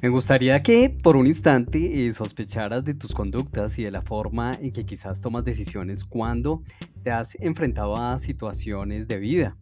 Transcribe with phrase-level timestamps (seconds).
[0.00, 4.54] Me gustaría que por un instante eh, sospecharas de tus conductas y de la forma
[4.54, 6.62] en que quizás tomas decisiones cuando
[7.02, 9.56] te has enfrentado a situaciones de vida.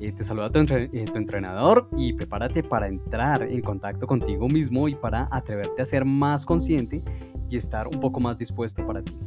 [0.00, 4.86] Eh, te saluda tu, eh, tu entrenador y prepárate para entrar en contacto contigo mismo
[4.86, 7.02] y para atreverte a ser más consciente
[7.50, 9.18] y estar un poco más dispuesto para ti.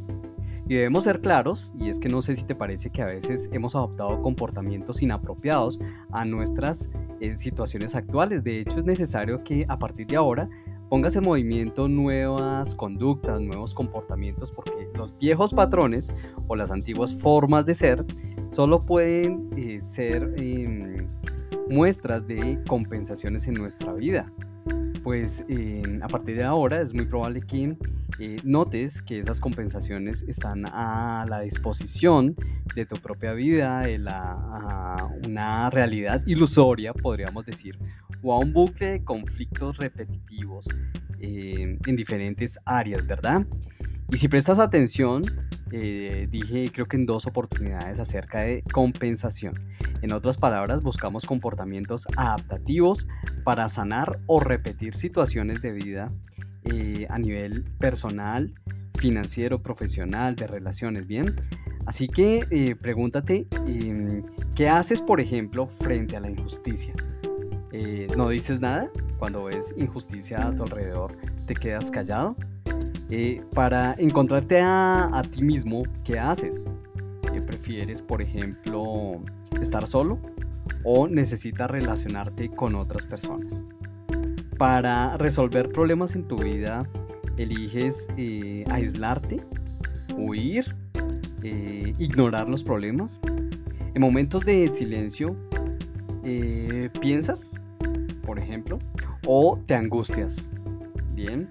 [0.70, 3.50] Y debemos ser claros, y es que no sé si te parece que a veces
[3.52, 5.80] hemos adoptado comportamientos inapropiados
[6.12, 8.44] a nuestras eh, situaciones actuales.
[8.44, 10.48] De hecho, es necesario que a partir de ahora
[10.88, 16.12] pongas en movimiento nuevas conductas, nuevos comportamientos, porque los viejos patrones
[16.46, 18.04] o las antiguas formas de ser
[18.52, 21.08] solo pueden eh, ser em,
[21.68, 24.32] muestras de compensaciones en nuestra vida
[25.02, 25.44] pues
[26.02, 27.76] a partir de ahora es muy probable que
[28.18, 32.36] eh, notes que esas compensaciones están a la disposición
[32.74, 37.78] de tu propia vida, de la, a una realidad ilusoria, podríamos decir,
[38.22, 40.68] o a un bucle de conflictos repetitivos
[41.18, 43.46] eh, en diferentes áreas, ¿verdad?
[44.10, 45.22] Y si prestas atención,
[45.72, 49.54] eh, dije creo que en dos oportunidades acerca de compensación.
[50.02, 53.06] En otras palabras, buscamos comportamientos adaptativos
[53.44, 56.12] para sanar o repetir situaciones de vida
[56.64, 58.54] eh, a nivel personal,
[58.98, 61.36] financiero, profesional, de relaciones, ¿bien?
[61.86, 64.22] Así que eh, pregúntate, em,
[64.54, 66.94] ¿qué haces, por ejemplo, frente a la injusticia?
[67.72, 68.90] Eh, ¿No dices nada?
[69.18, 72.36] Cuando ves injusticia a tu alrededor, ¿te quedas callado?
[73.10, 76.64] Eh, para encontrarte a, a ti mismo, ¿qué haces?
[77.34, 79.20] Eh, ¿Prefieres, por ejemplo,
[79.60, 80.18] estar solo
[80.84, 83.64] o necesitas relacionarte con otras personas?
[84.58, 86.86] Para resolver problemas en tu vida,
[87.36, 89.40] eliges eh, aislarte,
[90.16, 90.74] huir,
[91.42, 93.20] eh, ignorar los problemas.
[93.94, 95.36] En momentos de silencio,
[96.24, 97.52] eh, piensas,
[98.24, 98.78] por ejemplo,
[99.26, 100.50] o te angustias.
[101.14, 101.48] Bien.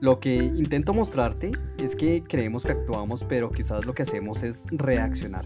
[0.00, 4.64] Lo que intento mostrarte es que creemos que actuamos, pero quizás lo que hacemos es
[4.70, 5.44] reaccionar.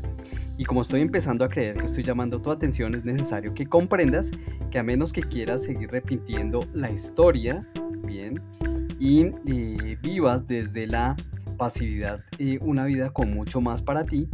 [0.59, 4.31] Y como estoy empezando a creer que estoy llamando tu atención, es necesario que comprendas
[4.71, 7.67] que a menos que quieras seguir repitiendo la historia,
[8.05, 8.43] bien,
[9.01, 11.17] y eh, vivas desde la
[11.57, 14.29] pasividad eh, una vida con mucho más para ti,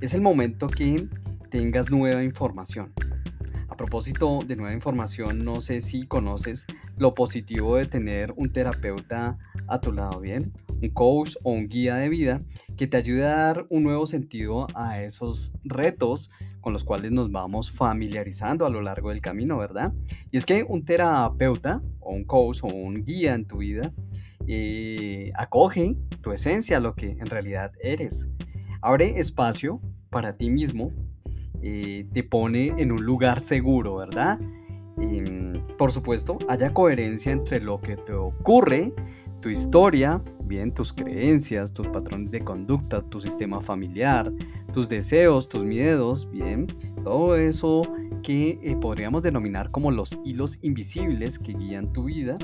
[0.00, 1.08] es el momento que
[1.50, 2.92] tengas nueva información.
[3.68, 9.36] A propósito de nueva información, no sé si conoces lo positivo de tener un terapeuta
[9.68, 10.52] a tu lado, ¿bien?
[10.82, 12.42] Un coach o un guía de vida
[12.76, 16.30] que te ayude a dar un nuevo sentido a esos retos
[16.60, 19.92] con los cuales nos vamos familiarizando a lo largo del camino, ¿verdad?
[20.30, 23.92] Y es que un terapeuta o un coach o un guía en tu vida
[24.46, 28.28] eh, acoge tu esencia, lo que en realidad eres.
[28.80, 30.92] Abre espacio para ti mismo,
[31.62, 34.38] eh, te pone en un lugar seguro, ¿verdad?
[35.00, 38.92] Em, por supuesto, haya coherencia entre lo que te ocurre,
[39.44, 44.32] tu historia, bien, tus creencias, tus patrones de conducta, tu sistema familiar,
[44.72, 46.66] tus deseos, tus miedos, bien,
[47.02, 47.82] todo eso
[48.22, 52.38] que eh, podríamos denominar como los hilos invisibles que guían tu vida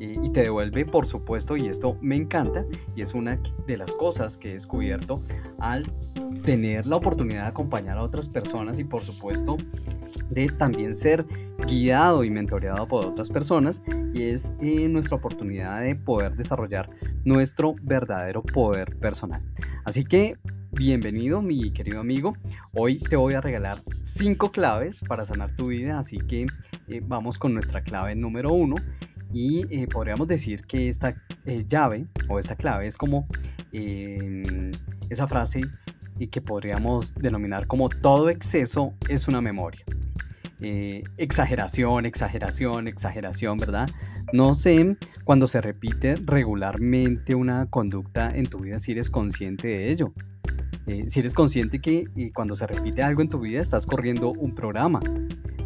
[0.00, 3.94] eh, y te devuelve, por supuesto, y esto me encanta, y es una de las
[3.94, 5.22] cosas que he descubierto
[5.60, 5.88] al
[6.42, 9.56] tener la oportunidad de acompañar a otras personas y por supuesto
[10.30, 11.24] de también ser
[11.66, 13.82] guiado y mentoreado por otras personas
[14.12, 16.88] y es eh, nuestra oportunidad de poder desarrollar
[17.24, 19.42] nuestro verdadero poder personal.
[19.84, 20.36] Así que
[20.72, 22.36] bienvenido mi querido amigo.
[22.72, 26.46] Hoy te voy a regalar cinco claves para sanar tu vida, así que
[26.88, 28.76] eh, vamos con nuestra clave número uno
[29.34, 31.14] y eh, podríamos decir que esta
[31.44, 33.26] eh, llave o esta clave es como
[33.72, 34.70] eh,
[35.10, 35.62] esa frase
[36.18, 39.84] y que podríamos denominar como todo exceso es una memoria.
[40.60, 43.88] Eh, exageración, exageración, exageración, ¿verdad?
[44.32, 49.90] No sé cuando se repite regularmente una conducta en tu vida si eres consciente de
[49.90, 50.12] ello.
[50.86, 54.32] Eh, si eres consciente que eh, cuando se repite algo en tu vida estás corriendo
[54.32, 55.00] un programa.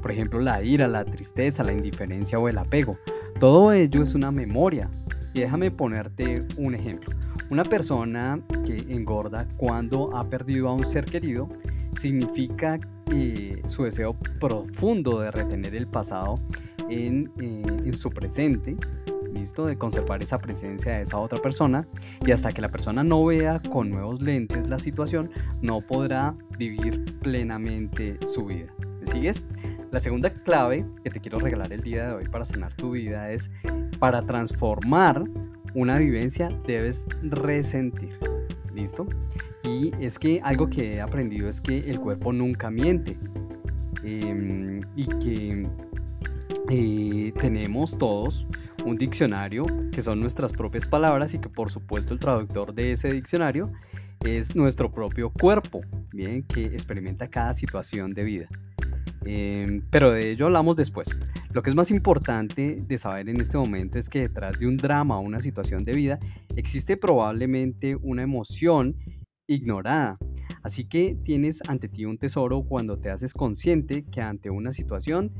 [0.00, 2.96] Por ejemplo, la ira, la tristeza, la indiferencia o el apego.
[3.40, 4.88] Todo ello es una memoria.
[5.34, 7.14] Y déjame ponerte un ejemplo.
[7.50, 11.48] Una persona que engorda cuando ha perdido a un ser querido
[11.96, 12.78] significa
[13.66, 16.38] su deseo profundo de retener el pasado
[16.88, 18.76] en, eh, en su presente,
[19.32, 21.86] listo, de conservar esa presencia de esa otra persona
[22.26, 25.30] y hasta que la persona no vea con nuevos lentes la situación,
[25.62, 28.72] no podrá vivir plenamente su vida.
[29.00, 29.44] ¿Me sigues?
[29.90, 33.30] La segunda clave que te quiero regalar el día de hoy para sanar tu vida
[33.32, 33.50] es
[33.98, 35.24] para transformar
[35.74, 38.18] una vivencia debes resentir.
[38.74, 39.06] ¿Listo?
[39.68, 43.18] Y es que algo que he aprendido es que el cuerpo nunca miente.
[44.02, 45.68] Eh, y que
[46.70, 48.46] eh, tenemos todos
[48.84, 53.12] un diccionario que son nuestras propias palabras y que por supuesto el traductor de ese
[53.12, 53.72] diccionario
[54.24, 55.80] es nuestro propio cuerpo,
[56.12, 58.48] bien, que experimenta cada situación de vida.
[59.24, 61.08] Em, pero de ello hablamos después.
[61.52, 64.76] Lo que es más importante de saber en este momento es que detrás de un
[64.76, 66.18] drama o una situación de vida
[66.56, 68.96] existe probablemente una emoción
[69.48, 70.18] ignorada.
[70.62, 75.32] Así que tienes ante ti un tesoro cuando te haces consciente que ante una situación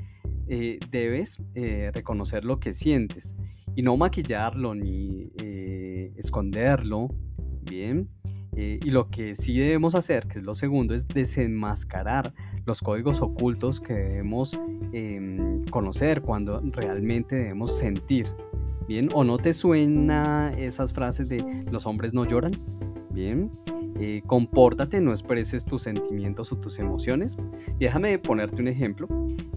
[0.49, 3.37] eh, debes eh, reconocer lo que sientes
[3.77, 7.09] y no maquillarlo ni eh, esconderlo,
[7.63, 8.09] ¿bien?
[8.61, 12.35] y lo que sí debemos hacer, que es lo segundo, es desenmascarar
[12.67, 14.59] los códigos ocultos que debemos
[14.93, 18.27] em, conocer cuando realmente debemos sentir.
[18.89, 22.51] Bien, ¿o no te suena esas frases de los hombres no lloran?
[23.19, 23.51] Bien,
[23.99, 27.37] eh, compórtate, no expreses tus sentimientos o tus emociones.
[27.81, 29.09] déjame ponerte un ejemplo.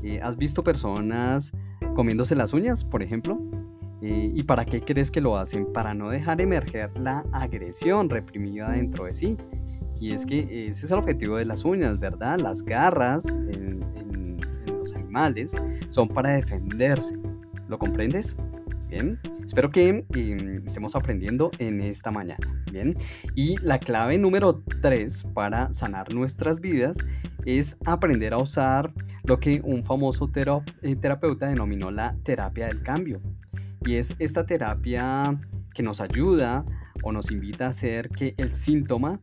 [0.01, 1.51] Eh, ¿Has visto personas
[1.93, 3.39] comiéndose las uñas, por ejemplo?
[4.01, 5.71] Eh, ¿Y para qué crees que lo hacen?
[5.71, 9.37] Para no dejar emerger la agresión reprimida dentro de sí.
[9.99, 12.39] Y es que ese es el objetivo de las uñas, ¿verdad?
[12.39, 15.55] Las garras en los animales
[15.89, 17.15] son para defenderse.
[17.67, 18.35] ¿Lo comprendes?
[18.91, 22.45] Espero que em, estemos aprendiendo en esta mañana.
[22.71, 22.95] Bien,
[23.35, 26.97] y la clave número 3 para sanar nuestras vidas
[27.45, 28.93] es aprender a usar
[29.23, 33.21] lo que un famoso eh, terapeuta denominó la terapia del cambio.
[33.85, 35.39] Y es esta terapia
[35.73, 36.65] que nos ayuda
[37.03, 39.19] o nos invita a hacer que el síntoma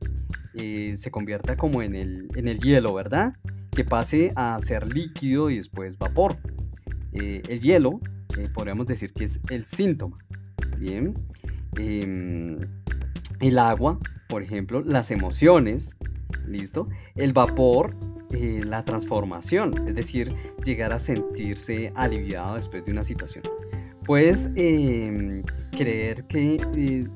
[0.55, 3.35] eh, se convierta como en el, en el hielo, ¿verdad?
[3.71, 6.39] Que pase a ser líquido y después vapor.
[7.13, 8.01] Eh, el hielo
[8.39, 10.19] eh, podríamos decir que es el síntoma.
[10.79, 11.15] Bien.
[11.77, 12.59] Em,
[13.41, 13.99] el agua,
[14.29, 15.97] por ejemplo, las emociones,
[16.47, 16.89] ¿listo?
[17.17, 17.95] El vapor,
[18.31, 20.33] eh, la transformación, es decir,
[20.65, 23.45] llegar a sentirse aliviado después de una situación.
[24.05, 25.43] Puedes em,
[25.73, 27.07] creer que eh,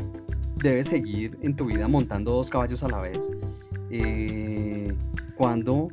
[0.57, 3.29] debes seguir en tu vida montando dos caballos a la vez
[5.37, 5.89] cuando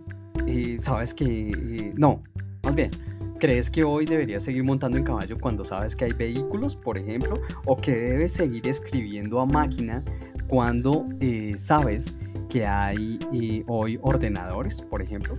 [0.78, 2.24] sabes que no,
[2.64, 2.92] más bien,
[3.40, 7.40] ¿Crees que hoy deberías seguir montando en caballo cuando sabes que hay vehículos, por ejemplo?
[7.64, 10.04] ¿O que debes seguir escribiendo a máquina
[10.50, 12.14] cuando eh, sabes
[12.50, 15.36] que hay eh, hoy ordenadores, por ejemplo?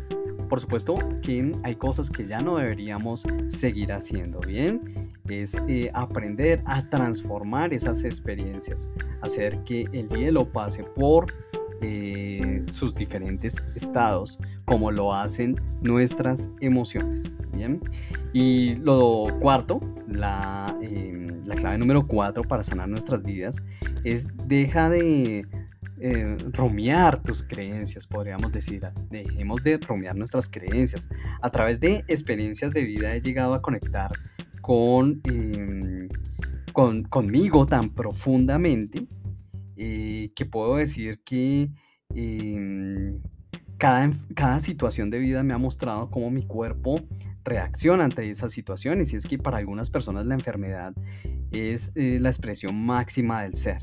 [0.49, 4.81] Por supuesto que hay cosas que ya no deberíamos seguir haciendo, ¿bien?
[5.29, 8.89] Es eh, aprender a transformar esas experiencias,
[9.21, 11.27] hacer que el hielo pase por
[11.81, 17.31] eh, sus diferentes estados, como lo hacen nuestras emociones.
[17.53, 17.81] Bien,
[18.33, 23.63] y lo cuarto, la, em, la clave número cuatro para sanar nuestras vidas
[24.05, 25.47] es deja de
[26.03, 28.83] eh, rumiar tus creencias, podríamos decir.
[29.11, 31.09] Dejemos de rumiar nuestras creencias.
[31.43, 34.11] A través de experiencias de vida he llegado a conectar
[34.63, 36.09] con, em,
[36.73, 39.07] con conmigo tan profundamente
[40.35, 41.71] que puedo decir que
[42.15, 43.21] em,
[43.79, 47.01] cada, cada situación de vida me ha mostrado cómo mi cuerpo
[47.45, 50.93] reacciona ante esas situaciones y es que para algunas personas la enfermedad
[51.51, 53.79] es eh, la expresión máxima del ser.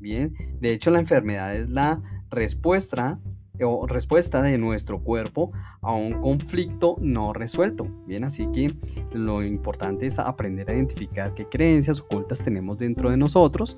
[0.00, 2.00] Bien, de hecho la enfermedad es la
[2.30, 3.20] respuesta
[3.60, 5.50] o respuesta de nuestro cuerpo
[5.80, 7.86] a un conflicto no resuelto.
[8.06, 8.74] Bien, así que
[9.12, 13.76] lo importante es aprender a identificar qué creencias ocultas tenemos dentro de nosotros,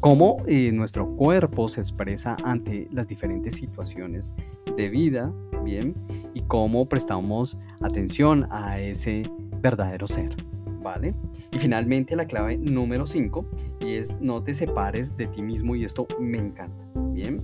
[0.00, 4.34] cómo eh, nuestro cuerpo se expresa ante las diferentes situaciones
[4.76, 5.32] de vida,
[5.64, 5.94] bien,
[6.34, 10.34] y cómo prestamos atención a ese verdadero ser.
[10.82, 11.14] ¿Vale?
[11.52, 13.46] Y finalmente la clave número 5
[13.82, 17.40] y es no te separes de ti mismo y esto me encanta, ¿bien?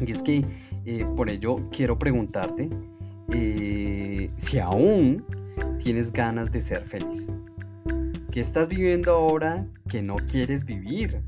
[0.00, 0.44] Y es que
[0.90, 2.70] eh, por ello quiero preguntarte
[3.30, 5.22] eh, si aún
[5.82, 7.30] tienes ganas de ser feliz.
[8.32, 11.20] ¿Qué estás viviendo ahora que no quieres vivir?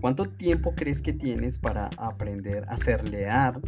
[0.00, 3.60] ¿Cuánto tiempo crees que tienes para aprender a ser leal,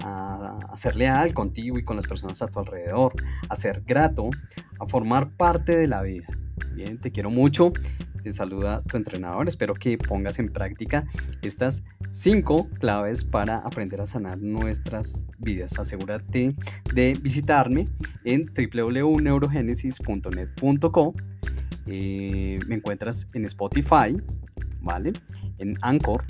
[0.00, 3.12] a, ser leal contigo y con las personas a tu alrededor,
[3.48, 4.28] a ser grato,
[4.80, 6.26] a formar parte de la vida?
[6.74, 7.72] Bien, te quiero mucho
[8.24, 9.46] te saluda tu entrenador.
[9.46, 11.04] Espero que pongas en práctica
[11.42, 15.78] estas cinco claves para aprender a sanar nuestras vidas.
[15.78, 16.54] Asegúrate
[16.94, 17.90] de visitarme
[18.24, 21.14] en www.neurogenesis.net.co.
[21.86, 24.16] Eh, me encuentras en Spotify,
[24.80, 25.12] ¿vale?
[25.58, 26.24] En Anchor.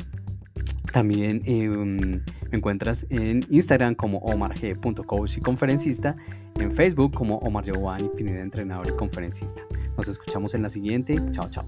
[0.94, 2.20] También em,
[2.50, 6.14] me encuentras en Instagram como omarg.coach y conferencista,
[6.60, 9.64] en Facebook como Omar Giovanni Pineda, entrenador y conferencista.
[9.96, 11.20] Nos escuchamos en la siguiente.
[11.32, 11.66] Chao, chao.